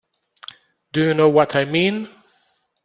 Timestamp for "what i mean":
1.29-2.09